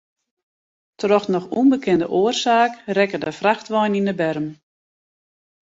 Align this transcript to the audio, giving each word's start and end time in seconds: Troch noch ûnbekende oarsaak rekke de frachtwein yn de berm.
Troch 0.99 1.27
noch 1.33 1.47
ûnbekende 1.59 2.07
oarsaak 2.17 2.73
rekke 2.97 3.17
de 3.23 3.31
frachtwein 3.39 3.97
yn 3.99 4.07
de 4.09 4.15
berm. 4.19 4.47